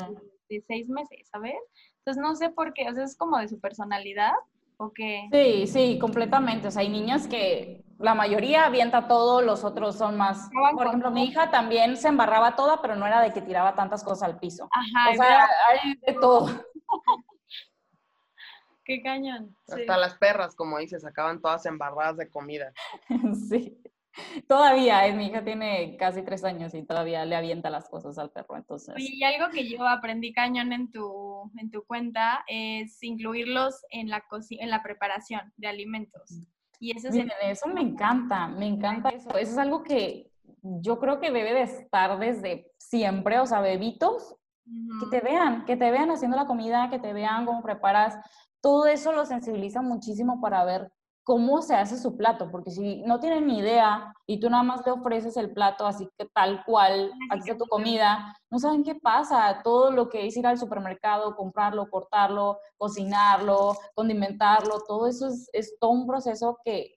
[0.48, 1.56] de, seis meses, ¿sabes?
[1.98, 4.32] Entonces no sé por qué, o sea, es como de su personalidad
[4.76, 5.28] o qué.
[5.32, 6.68] Sí, sí, completamente.
[6.68, 10.48] O sea, hay niñas que la mayoría avienta todo, los otros son más.
[10.74, 14.04] Por ejemplo, mi hija también se embarraba toda, pero no era de que tiraba tantas
[14.04, 14.68] cosas al piso.
[14.70, 16.48] Ajá, o sea, hay de todo.
[18.84, 19.54] Qué cañón.
[19.68, 22.72] Hasta las perras, como dices, acaban todas embarradas de comida.
[23.48, 23.76] sí.
[24.46, 28.30] Todavía, eh, mi hija tiene casi tres años y todavía le avienta las cosas al
[28.30, 28.94] perro, entonces.
[28.96, 34.24] y algo que yo aprendí cañón en tu, en tu cuenta es incluirlos en la,
[34.50, 36.42] en la preparación de alimentos.
[36.80, 37.08] Y eso,
[37.42, 39.30] eso me encanta, me encanta eso.
[39.30, 40.30] Eso es algo que
[40.62, 44.36] yo creo que debe de estar desde siempre, o sea, bebitos,
[45.00, 48.18] que te vean, que te vean haciendo la comida, que te vean cómo preparas.
[48.60, 50.92] Todo eso lo sensibiliza muchísimo para ver
[51.28, 54.80] cómo se hace su plato, porque si no tienen ni idea y tú nada más
[54.86, 59.60] le ofreces el plato así que tal cual, aquí tu comida, no saben qué pasa,
[59.62, 65.76] todo lo que es ir al supermercado, comprarlo, cortarlo, cocinarlo, condimentarlo, todo eso es, es
[65.78, 66.94] todo un proceso que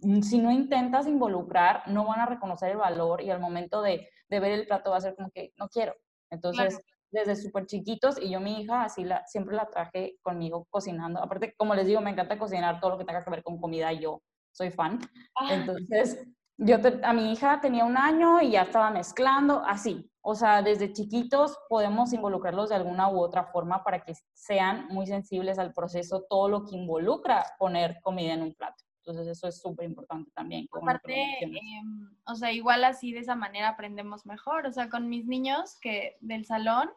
[0.00, 4.06] mm, si no intentas involucrar, no van a reconocer el valor y al momento de,
[4.28, 5.94] de ver el plato va a ser como que no quiero.
[6.28, 6.78] Entonces,
[7.10, 11.22] desde súper chiquitos y yo mi hija así la, siempre la traje conmigo cocinando.
[11.22, 13.92] Aparte, como les digo, me encanta cocinar todo lo que tenga que ver con comida,
[13.92, 14.98] yo soy fan.
[15.36, 15.54] Ah.
[15.54, 16.26] Entonces,
[16.62, 20.10] yo a mi hija tenía un año y ya estaba mezclando, así.
[20.22, 25.06] O sea, desde chiquitos podemos involucrarlos de alguna u otra forma para que sean muy
[25.06, 28.84] sensibles al proceso, todo lo que involucra poner comida en un plato.
[29.10, 30.68] Entonces eso es súper importante también.
[30.72, 34.66] Aparte, em, o sea, igual así de esa manera aprendemos mejor.
[34.66, 36.90] O sea, con mis niños que del salón,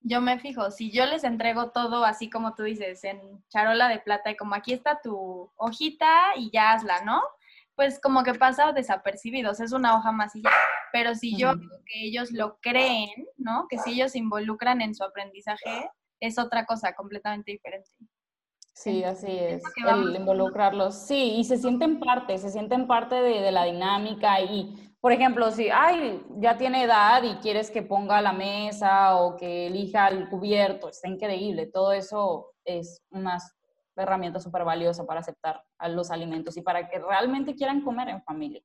[0.00, 3.98] yo me fijo, si yo les entrego todo así como tú dices, en charola de
[3.98, 7.20] plata y como aquí está tu hojita y ya hazla, ¿no?
[7.74, 10.50] Pues como que pasa desapercibidos, es una hoja más y ya.
[10.92, 13.66] Pero si yo veo que ellos lo creen, ¿no?
[13.68, 15.90] Que si ellos se involucran en su aprendizaje,
[16.20, 17.90] es otra cosa completamente diferente.
[18.80, 20.94] Sí, así es, el involucrarlos.
[20.94, 25.50] Sí, y se sienten parte, se sienten parte de, de la dinámica y, por ejemplo,
[25.50, 30.28] si, ay, ya tiene edad y quieres que ponga la mesa o que elija el
[30.28, 31.66] cubierto, está increíble.
[31.66, 33.38] Todo eso es una
[33.96, 38.22] herramienta súper valiosa para aceptar a los alimentos y para que realmente quieran comer en
[38.22, 38.62] familia.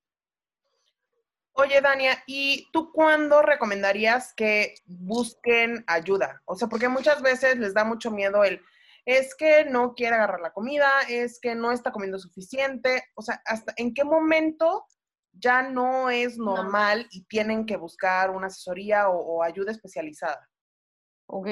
[1.54, 6.39] Oye, Dania, ¿y tú cuándo recomendarías que busquen ayuda?
[6.45, 8.62] O sea, porque muchas veces les da mucho miedo el,
[9.05, 13.03] es que no quiere agarrar la comida, es que no está comiendo suficiente.
[13.15, 14.85] O sea, ¿hasta en qué momento
[15.31, 20.49] ya no es normal y tienen que buscar una asesoría o, o ayuda especializada?
[21.25, 21.47] Ok,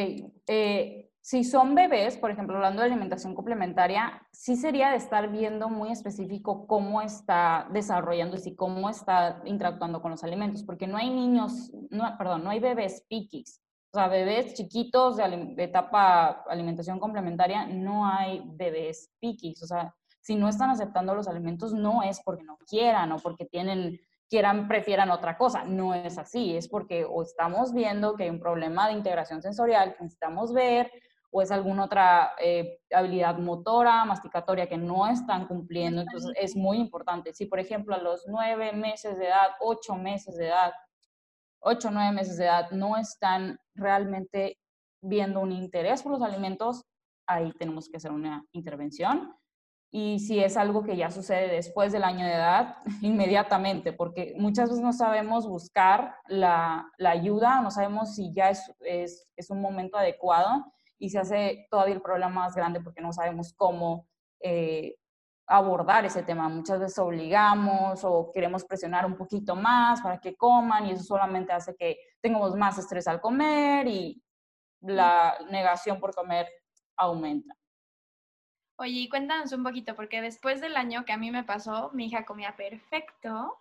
[0.48, 5.70] eh, si son bebés, por ejemplo, hablando de alimentación complementaria, sí sería de estar viendo
[5.70, 11.10] muy específico cómo está desarrollándose y cómo está interactuando con los alimentos, porque no hay
[11.12, 13.62] niños, no, perdón, no hay bebés piquis.
[13.94, 19.62] O sea, bebés chiquitos de, etapa alimentación complementaria, no hay bebés piquis.
[19.64, 23.46] O sea, si no están aceptando los alimentos, no es porque no quieran o porque
[23.46, 24.00] tienen
[24.30, 25.66] quieran, prefieran otra cosa.
[25.66, 29.94] No es así, es porque o estamos viendo que hay un problema de integración sensorial
[29.94, 30.90] que necesitamos ver,
[31.30, 36.02] o es alguna otra eh, habilidad motora, masticatoria que no están cumpliendo.
[36.02, 37.34] Entonces es muy importante.
[37.34, 40.72] Si, por ejemplo, a los nueve meses de edad, ocho meses de edad,
[41.62, 44.58] ocho o nueve meses de edad, no están realmente
[45.02, 46.84] viendo un interés por los alimentos,
[47.28, 49.36] ahí tenemos que hacer una intervención.
[49.94, 54.70] Y si es algo que ya sucede después del año de edad, inmediatamente, porque muchas
[54.70, 59.62] veces no sabemos buscar la, la ayuda, no sabemos si ya es, es, es, un
[59.62, 60.66] momento adecuado
[60.98, 64.08] y se hace todavía el problema más grande porque no sabemos cómo
[64.40, 64.96] eh,
[65.52, 66.48] abordar ese tema.
[66.50, 71.52] Muchas veces obligamos o queremos presionar un poquito más para que coman y eso solamente
[71.52, 74.22] hace que tengamos más estrés al comer y
[74.82, 76.48] la negación por comer
[76.96, 77.54] aumenta.
[78.78, 82.06] Oye, y cuéntanos un poquito, porque después del año que a mí me pasó, mi
[82.08, 83.60] hija comía perfecto,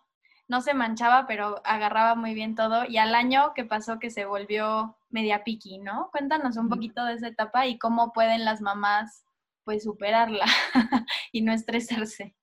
[0.49, 4.25] no se manchaba, pero agarraba muy bien todo, y al año que pasó que se
[4.25, 6.09] volvió media piqui, ¿no?
[6.11, 9.25] Cuéntanos un poquito de esa etapa y cómo pueden las mamás,
[9.65, 10.47] pues, superarla
[11.33, 12.35] y no estresarse.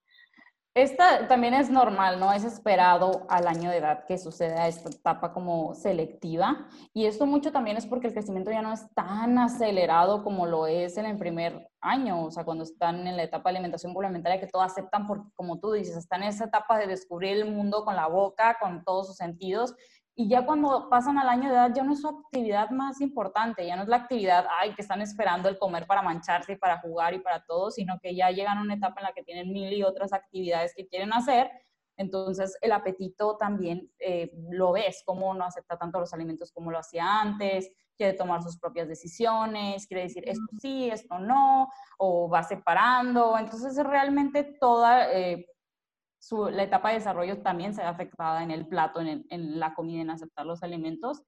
[0.78, 2.32] Esta también es normal, ¿no?
[2.32, 6.67] Es esperado al año de edad que suceda esta etapa como selectiva.
[6.93, 10.67] Y esto mucho también es porque el crecimiento ya no es tan acelerado como lo
[10.67, 14.39] es en el primer año, o sea, cuando están en la etapa de alimentación complementaria,
[14.39, 17.84] que todo aceptan porque, como tú dices, están en esa etapa de descubrir el mundo
[17.84, 19.73] con la boca, con todos sus sentidos.
[20.19, 23.67] Y ya cuando pasan al año de edad, ya no es su actividad más importante,
[23.67, 26.80] ya no es la actividad, ay, que están esperando el comer para mancharse y para
[26.80, 29.53] jugar y para todo, sino que ya llegan a una etapa en la que tienen
[29.53, 31.51] mil y otras actividades que quieren hacer.
[31.97, 36.80] Entonces, el apetito también eh, lo ves, cómo no acepta tanto los alimentos como lo
[36.80, 42.41] hacía antes, quiere tomar sus propias decisiones, quiere decir esto sí, esto no, o va
[42.41, 43.38] separando.
[43.38, 45.13] Entonces, realmente toda...
[45.13, 45.45] Eh,
[46.19, 49.73] su, la etapa de desarrollo también se ve afectada en el plato, en, en, la
[49.73, 51.23] comida, en aceptar los alimentos.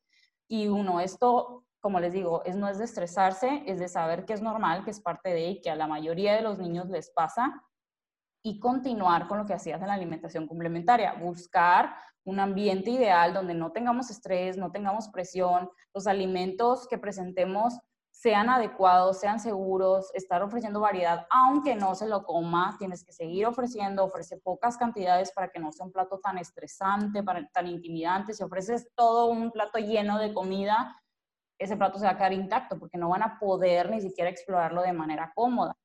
[0.47, 4.33] Y uno, esto, como les digo, es, no es de estresarse, es de saber que
[4.33, 7.11] es normal, que es parte de y que a la mayoría de los niños les
[7.11, 7.63] pasa.
[8.41, 13.53] Y continuar con lo que hacías en la alimentación complementaria, buscar un ambiente ideal donde
[13.53, 17.77] no tengamos estrés, no tengamos presión, los alimentos que presentemos
[18.19, 23.45] sean adecuados, sean seguros, estar ofreciendo variedad, aunque no se lo coma, tienes que seguir
[23.45, 28.33] ofreciendo, ofrece pocas cantidades para que no sea un plato tan estresante, para, tan intimidante.
[28.33, 31.01] Si ofreces todo un plato lleno de comida,
[31.57, 34.81] ese plato se va a quedar intacto porque no van a poder ni siquiera explorarlo
[34.81, 35.77] de manera cómoda.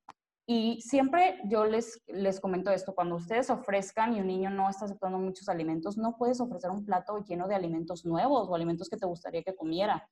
[0.45, 4.83] Y siempre yo les, les comento esto, cuando ustedes ofrezcan y un niño no está
[4.83, 8.97] aceptando muchos alimentos, no puedes ofrecer un plato lleno de alimentos nuevos o alimentos que
[8.97, 10.05] te gustaría que comiera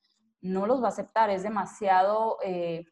[0.43, 2.85] no los va a aceptar, es demasiado eh,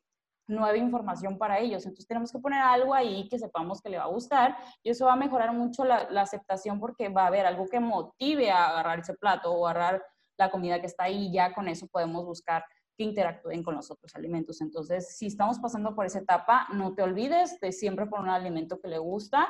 [0.47, 1.85] nueva información para ellos.
[1.85, 5.05] Entonces tenemos que poner algo ahí que sepamos que le va a gustar y eso
[5.05, 8.99] va a mejorar mucho la, aceptación porque va a haber algo que motive a agarrar
[8.99, 10.03] ese plato o agarrar
[10.37, 12.63] la comida que está ahí y ya con eso podemos buscar
[12.97, 14.61] que interactúen con los otros alimentos.
[14.61, 18.79] Entonces, si estamos pasando por esa etapa, no te olvides de siempre poner un alimento
[18.79, 19.47] que le gusta,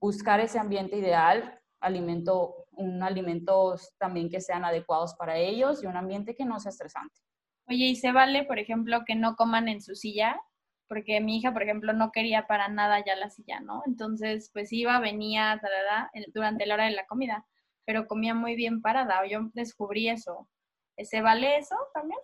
[0.00, 5.96] buscar ese ambiente ideal, alimento, un alimentos también que sean adecuados para ellos y un
[5.96, 7.20] ambiente que no sea estresante.
[7.68, 10.40] Oye, ¿y se vale, por ejemplo, que no coman en su silla?
[10.92, 13.82] porque mi hija, por ejemplo, no quería para nada ya la silla, ¿no?
[13.86, 17.46] Entonces, pues iba, venía, tarara, el- durante la hora de la comida,
[17.86, 19.26] pero comía muy bien parada.
[19.26, 20.50] Yo descubrí eso.
[20.98, 22.20] ¿Se vale eso también?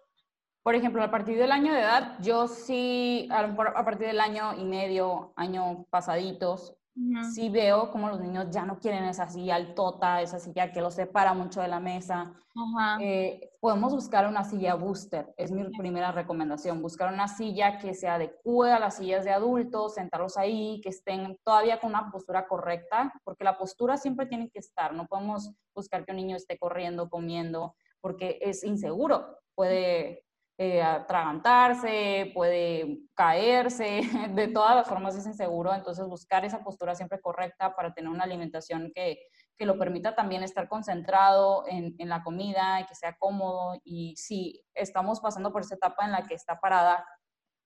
[0.63, 4.09] Por ejemplo, a partir del año de edad, yo sí, a lo mejor a partir
[4.09, 7.23] del año y medio, año pasaditos, Ujú.
[7.33, 10.95] sí veo como los niños ya no quieren esa silla altota, esa silla que los
[10.95, 12.35] separa mucho de la mesa.
[12.57, 12.99] Ajá.
[13.01, 18.09] Eh, podemos buscar una silla booster, es mi primera recomendación, buscar una silla que se
[18.09, 23.13] adecue a las sillas de adultos, sentarlos ahí, que estén todavía con una postura correcta,
[23.23, 27.09] porque la postura siempre tiene que estar, no podemos buscar que un niño esté corriendo,
[27.09, 30.25] comiendo, porque es inseguro, puede
[30.61, 34.01] eh, atragantarse, puede caerse,
[34.35, 38.25] de todas las formas es inseguro, entonces buscar esa postura siempre correcta para tener una
[38.25, 39.21] alimentación que,
[39.57, 44.17] que lo permita también estar concentrado en, en la comida, y que sea cómodo y
[44.17, 47.07] si estamos pasando por esa etapa en la que está parada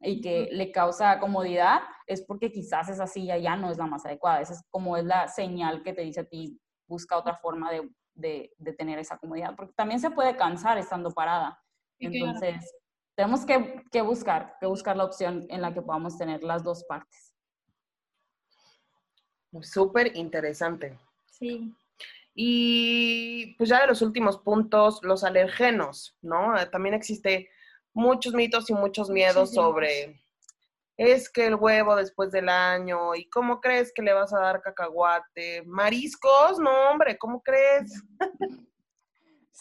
[0.00, 4.04] y que le causa comodidad, es porque quizás esa silla ya no es la más
[4.04, 4.42] adecuada.
[4.42, 7.88] Esa es como es la señal que te dice a ti, busca otra forma de,
[8.14, 11.58] de, de tener esa comodidad, porque también se puede cansar estando parada.
[11.98, 12.74] Entonces,
[13.14, 16.84] tenemos que, que buscar, que buscar la opción en la que podamos tener las dos
[16.84, 17.32] partes.
[19.60, 20.98] Súper interesante.
[21.26, 21.74] Sí.
[22.34, 26.56] Y pues ya de los últimos puntos, los alergenos, ¿no?
[26.58, 27.50] Eh, También existe
[27.92, 29.66] muchos mitos y muchos miedos Muchísimos.
[29.66, 30.22] sobre
[30.96, 34.62] es que el huevo después del año y cómo crees que le vas a dar
[34.62, 37.92] cacahuate, mariscos, no hombre, ¿cómo crees?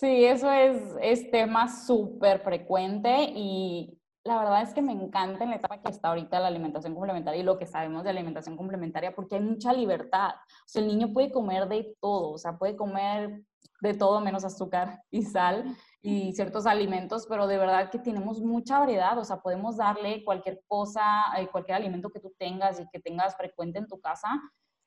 [0.02, 5.52] Sí, eso es, es tema súper frecuente y la verdad es que me encanta en
[5.52, 9.14] la etapa que está ahorita la alimentación complementaria y lo que sabemos de alimentación complementaria
[9.14, 10.32] porque hay mucha libertad.
[10.32, 13.44] O sea, el niño puede comer de todo, o sea, puede comer
[13.82, 18.80] de todo menos azúcar y sal y ciertos alimentos, pero de verdad que tenemos mucha
[18.80, 21.04] variedad, o sea, podemos darle cualquier cosa,
[21.38, 24.30] eh, cualquier alimento que tú tengas y que tengas frecuente en tu casa,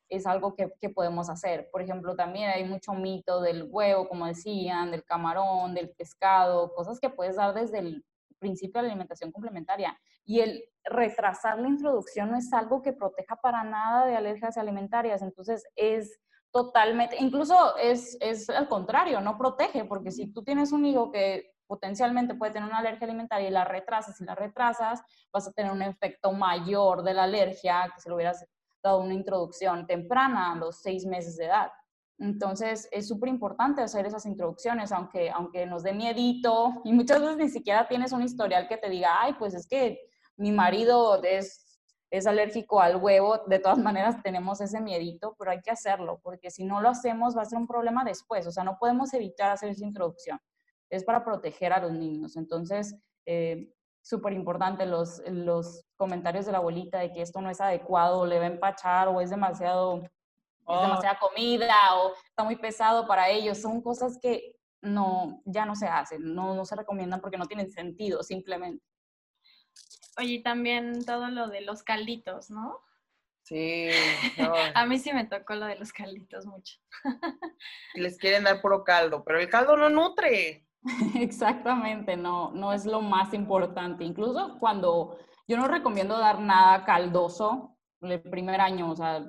[0.09, 1.69] es algo que, que podemos hacer.
[1.71, 7.01] Por ejemplo, también hay mucho mito del huevo, como decían, del camarón, del pescado, cosas
[7.01, 8.05] que puedes dar desde el
[8.39, 9.99] principio de la alimentación complementaria.
[10.25, 15.23] Y el retrasar la introducción no es algo que proteja para nada de alergias alimentarias,
[15.23, 16.21] entonces es
[16.53, 21.55] totalmente, incluso es, es al contrario, no protege, porque si tú tienes un hijo que
[21.67, 25.73] potencialmente puede tener una alergia alimentaria y la retrasas y la retrasas, vas a tener
[25.73, 28.47] un efecto mayor de la alergia que si le hubieras
[28.85, 31.71] dado una introducción temprana a los seis meses de edad.
[32.19, 37.37] Entonces, es súper importante hacer esas introducciones, aunque, aunque nos dé miedito y muchas veces
[37.39, 39.99] ni siquiera tienes un historial que te diga, ay, pues es que
[40.37, 45.61] mi marido es, es alérgico al huevo, de todas maneras tenemos ese miedito, pero hay
[45.61, 48.63] que hacerlo, porque si no lo hacemos va a ser un problema después, o sea,
[48.63, 50.39] no podemos evitar hacer esa introducción,
[50.91, 52.37] es para proteger a los niños.
[52.37, 52.95] Entonces,
[53.27, 58.27] eh, súper importante los, los comentarios de la abuelita de que esto no es adecuado,
[58.27, 60.11] le va a empachar o es demasiado, es
[60.67, 60.81] Oh.
[60.81, 63.59] demasiada comida o está muy pesado para ellos.
[63.61, 67.71] Son cosas que no, ya no se hacen, no, no se recomiendan porque no tienen
[67.71, 68.83] sentido simplemente.
[70.17, 72.81] Oye, y también todo lo de los calditos, ¿no?
[73.43, 73.89] Sí,
[74.39, 76.79] no, A mí sí me tocó lo de los calditos mucho.
[77.95, 80.67] les quieren dar puro caldo, pero el caldo no nutre.
[81.15, 84.05] Exactamente, no, no es lo más importante.
[84.05, 89.25] Incluso cuando yo no recomiendo dar nada caldoso el primer año, o sea,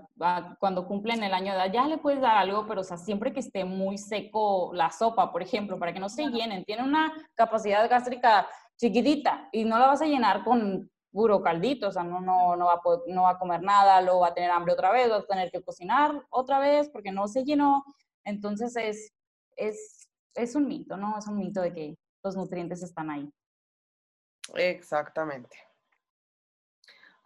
[0.59, 3.31] cuando cumplen el año de edad, ya le puedes dar algo, pero o sea, siempre
[3.31, 6.65] que esté muy seco la sopa, por ejemplo, para que no se llenen.
[6.65, 8.47] Tiene una capacidad gástrica
[8.77, 12.65] chiquitita y no la vas a llenar con puro caldito, o sea, no, no, no,
[12.65, 15.09] va a poder- no va a comer nada, luego va a tener hambre otra vez,
[15.09, 17.85] va a tener que cocinar otra vez porque no se llenó.
[18.25, 19.13] Entonces es,
[19.55, 21.17] es, es un mito, ¿no?
[21.17, 23.31] Es un mito de que los nutrientes están ahí.
[24.55, 25.57] Exactamente.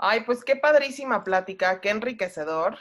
[0.02, 2.78] Ay, pues qué padrísima plática, qué enriquecedor.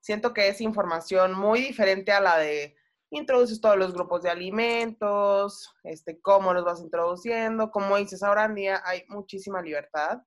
[0.00, 2.76] Siento que es información muy diferente a la de
[3.10, 8.56] introduces todos los grupos de alimentos, este, cómo los vas introduciendo, como dices, ahora en
[8.56, 10.18] día hay muchísima libertad.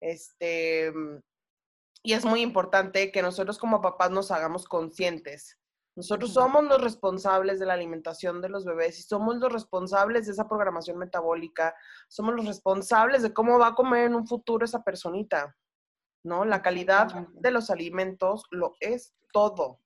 [0.00, 0.92] Este,
[2.02, 5.58] y es muy importante que nosotros como papás nos hagamos conscientes.
[5.96, 10.32] Nosotros somos los responsables de la alimentación de los bebés y somos los responsables de
[10.32, 11.74] esa programación metabólica,
[12.08, 15.56] somos los responsables de cómo va a comer en un futuro esa personita,
[16.24, 16.44] ¿no?
[16.44, 19.80] La calidad de los alimentos lo es todo.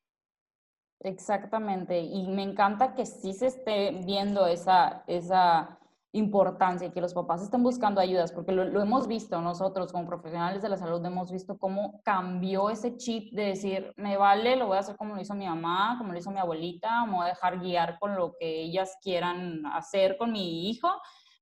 [1.01, 5.78] Exactamente, y me encanta que sí se esté viendo esa, esa
[6.13, 10.63] importancia que los papás estén buscando ayudas, porque lo, lo hemos visto nosotros como profesionales
[10.63, 14.79] de la salud, hemos visto cómo cambió ese chip de decir, me vale, lo voy
[14.79, 17.31] a hacer como lo hizo mi mamá, como lo hizo mi abuelita, me voy a
[17.31, 20.89] dejar guiar con lo que ellas quieran hacer con mi hijo,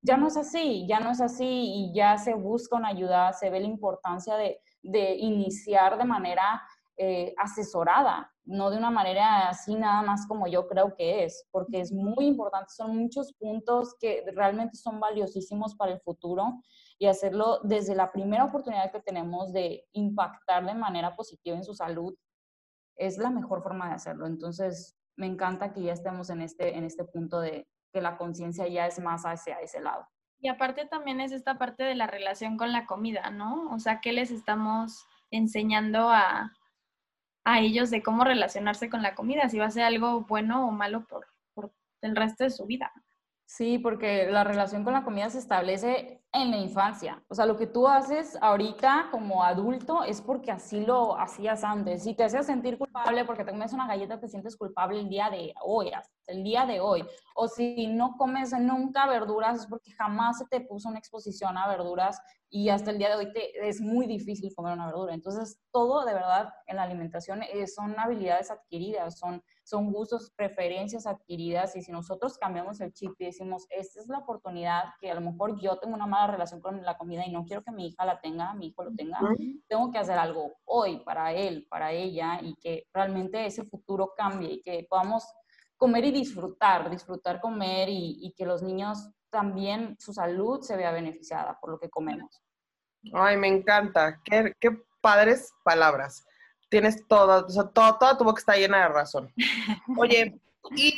[0.03, 3.51] ya no es así, ya no es así y ya se busca una ayuda, se
[3.51, 6.62] ve la importancia de, de iniciar de manera
[6.99, 11.80] eh, asesorada, no de una manera así nada más como yo creo que es, porque
[11.80, 16.62] es muy importante, son muchos puntos que realmente son valiosísimos para el futuro
[16.99, 21.74] y hacerlo desde la primera oportunidad que tenemos de impactar de manera positiva en su
[21.74, 22.14] salud
[22.97, 24.26] es la mejor forma de hacerlo.
[24.26, 28.66] Entonces, me encanta que ya estemos en este, en este punto de que la conciencia
[28.68, 30.07] ya es más hacia ese lado.
[30.38, 33.70] Y aparte también es esta parte de la relación con la comida, ¿no?
[33.70, 36.53] O sea, ¿qué les estamos enseñando a,
[37.47, 40.72] a ellos de cómo relacionarse con la comida, si va a ser algo bueno o
[40.72, 41.72] malo por, por
[42.03, 42.92] el resto de su vida.
[43.49, 47.24] Sí, porque la relación con la comida se establece en la infancia.
[47.28, 52.03] O sea, lo que tú haces ahorita como adulto es porque así lo hacías antes.
[52.03, 55.30] Si te hacías sentir culpable porque te comes una galleta, te sientes culpable el día
[55.30, 55.92] de hoy,
[56.26, 57.05] el día de hoy.
[57.36, 61.68] O si no comes nunca verduras es porque jamás se te puso una exposición a
[61.68, 62.20] verduras
[62.51, 65.14] y hasta el día de hoy te, es muy difícil comer una verdura.
[65.14, 71.09] Entonces, todo de verdad en la alimentación eh, son habilidades adquiridas, son, son gustos, preferencias
[71.09, 75.14] adquiridas y si nosotros cambiamos el chip y decimos, esta es la oportunidad que a
[75.14, 77.89] lo mejor yo tengo una mala relación con la comida y no quiero que mi
[77.89, 79.19] hija la tenga, mi hijo lo tenga,
[79.67, 84.53] tengo que hacer algo hoy para él, para ella y que realmente ese futuro cambie
[84.53, 85.25] y que podamos
[85.77, 90.93] comer y disfrutar, disfrutar comer y, y que los niños también su salud se vea
[90.93, 92.41] beneficiada por lo que comemos.
[93.12, 94.21] Ay, me encanta.
[94.25, 96.25] Qué, qué padres palabras.
[96.69, 99.33] Tienes toda, o sea, todo, toda tu boca está llena de razón.
[99.99, 100.41] Oye,
[100.77, 100.95] y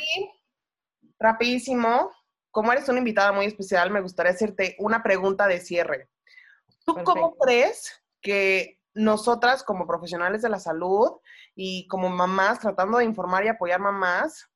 [1.19, 2.11] rapidísimo,
[2.51, 6.09] como eres una invitada muy especial, me gustaría hacerte una pregunta de cierre.
[6.85, 11.19] ¿Tú cómo crees que nosotras como profesionales de la salud
[11.55, 14.49] y como mamás tratando de informar y apoyar mamás,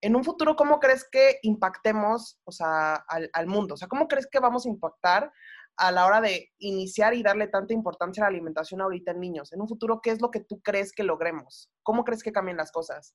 [0.00, 3.74] en un futuro, ¿cómo crees que impactemos o sea, al, al, mundo?
[3.74, 5.32] O sea, ¿cómo crees que vamos a impactar
[5.76, 9.52] a la hora de iniciar y darle tanta importancia a la alimentación ahorita en niños?
[9.52, 11.70] En un futuro, ¿qué es lo que tú crees que logremos?
[11.82, 13.14] ¿Cómo crees que cambien las cosas?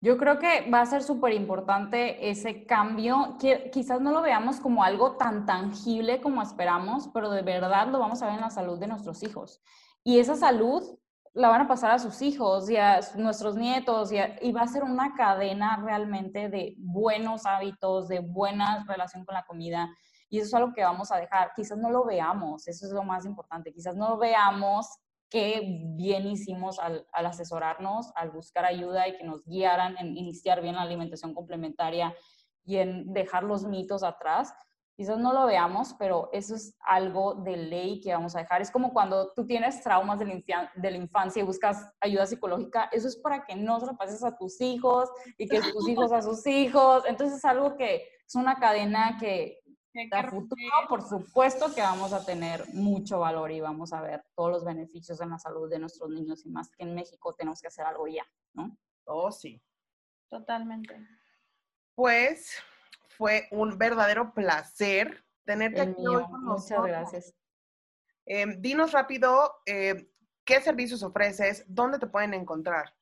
[0.00, 3.38] Yo creo que va a ser súper importante ese cambio,
[3.72, 8.22] quizás no lo veamos como algo tan tangible como esperamos, pero de verdad lo vamos
[8.22, 9.62] a ver en la salud de nuestros hijos.
[10.04, 10.98] Y esa salud
[11.36, 14.84] la van a pasar a sus hijos y a nuestros nietos y, va a ser
[14.84, 19.88] una cadena realmente de buenos hábitos, de buena relación con la comida.
[20.28, 21.52] Y eso es algo que vamos a dejar.
[21.54, 23.72] Quizás no lo veamos, eso es lo más importante.
[23.72, 24.88] Quizás no veamos
[25.28, 25.62] qué
[25.96, 30.76] bien hicimos al, al asesorarnos, al buscar ayuda y que nos guiaran en iniciar bien
[30.76, 32.14] la alimentación complementaria
[32.64, 34.52] y en dejar los mitos atrás
[34.96, 38.62] Quizás no lo veamos, pero eso es algo de ley que vamos a dejar.
[38.62, 42.88] Es como cuando tú tienes traumas de la, de la infancia y buscas ayuda psicológica,
[42.90, 46.12] eso es para que no se lo pases a tus hijos y que tus hijos
[46.12, 47.04] a sus hijos.
[47.06, 49.60] Entonces es algo que es una cadena que
[50.12, 54.50] a futuro, por supuesto que vamos a tener mucho valor y vamos a ver todos
[54.50, 57.68] los beneficios en la salud de nuestros niños y más que en México tenemos que
[57.68, 58.76] hacer algo ya, ¿no?
[59.04, 59.62] Oh, sí.
[60.28, 61.06] Totalmente.
[61.94, 62.56] Pues
[63.08, 66.80] fue un verdadero placer tenerte aquí hoy con nosotros.
[66.80, 67.34] Muchas gracias.
[68.26, 70.10] Eh, dinos rápido, eh,
[70.44, 71.64] ¿qué servicios ofreces?
[71.68, 72.92] ¿Dónde te pueden encontrar?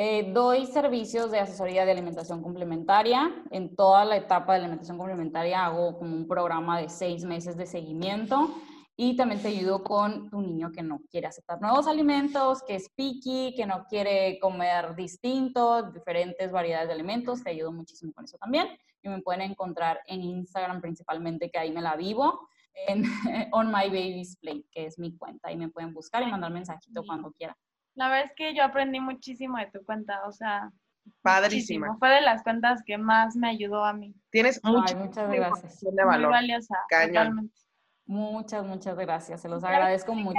[0.00, 3.34] Eh, doy servicios de asesoría de alimentación complementaria.
[3.50, 7.66] En toda la etapa de alimentación complementaria hago como un programa de seis meses de
[7.66, 8.54] seguimiento
[8.94, 12.88] y también te ayudo con tu niño que no quiere aceptar nuevos alimentos, que es
[12.90, 17.42] picky, que no quiere comer distintos, diferentes variedades de alimentos.
[17.42, 18.68] Te ayudo muchísimo con eso también
[19.02, 22.48] y me pueden encontrar en Instagram principalmente, que ahí me la vivo,
[22.86, 23.02] en
[23.52, 25.48] On My Baby's Plate, que es mi cuenta.
[25.48, 27.56] Ahí me pueden buscar y mandar mensajito cuando quieran.
[27.98, 30.70] La verdad es que yo aprendí muchísimo de tu cuenta, o sea,
[31.22, 31.86] Padrísima.
[31.86, 31.98] Muchísimo.
[31.98, 34.14] Fue de las cuentas que más me ayudó a mí.
[34.30, 35.80] Tienes mucha muchas gracias.
[35.80, 36.28] De valor.
[36.28, 36.76] Muy valiosa.
[36.88, 37.54] Totalmente.
[38.06, 39.42] Muchas, muchas gracias.
[39.42, 40.38] Se los agradezco me mucho.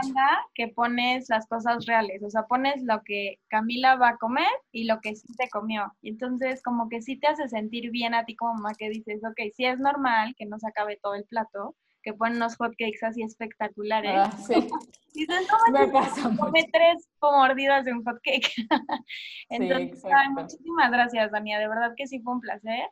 [0.55, 4.85] que pones las cosas reales, o sea, pones lo que Camila va a comer y
[4.85, 5.93] lo que sí te comió.
[6.01, 9.21] Y entonces, como que sí te hace sentir bien a ti como mamá que dices,
[9.23, 13.03] ok, sí es normal que no se acabe todo el plato, que ponen unos hotcakes
[13.03, 14.11] así espectaculares.
[14.15, 14.53] Ah, sí.
[15.13, 18.51] Dices, no, me pasa come tres mordidas de un hotcake.
[19.49, 21.59] entonces, muchísimas gracias, Dania.
[21.59, 22.87] De verdad que sí fue un placer.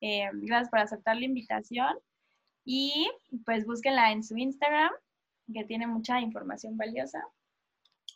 [0.00, 1.96] Eh, gracias por aceptar la invitación.
[2.64, 3.10] Y
[3.44, 4.92] pues búsquenla en su Instagram,
[5.52, 7.24] que tiene mucha información valiosa.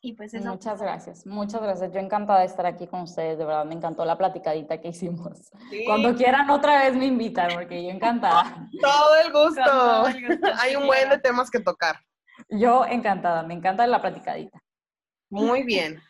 [0.06, 0.48] Y pues eso.
[0.48, 1.92] Muchas gracias, muchas gracias.
[1.92, 5.50] Yo encantada de estar aquí con ustedes, de verdad me encantó la platicadita que hicimos.
[5.84, 8.68] Cuando quieran otra vez me invitan, porque yo encantada.
[8.80, 10.04] Todo el gusto.
[10.60, 11.96] Hay un buen de temas que tocar.
[12.48, 14.62] Yo encantada, me encanta la platicadita.
[15.28, 16.00] Muy bien.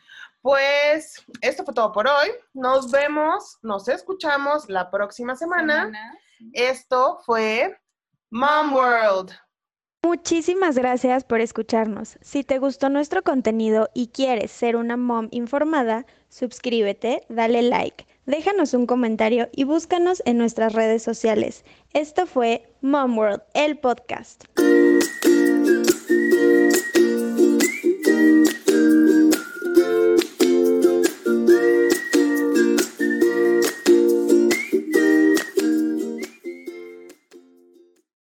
[0.42, 2.28] Pues esto fue todo por hoy.
[2.53, 5.86] Nos vemos, nos escuchamos la próxima semana.
[5.86, 6.18] Semana.
[6.53, 7.80] Esto fue
[8.30, 9.32] Mom World.
[10.07, 12.16] Muchísimas gracias por escucharnos.
[12.20, 18.72] Si te gustó nuestro contenido y quieres ser una mom informada, suscríbete, dale like, déjanos
[18.72, 21.64] un comentario y búscanos en nuestras redes sociales.
[21.92, 24.44] Esto fue Mom World, el podcast.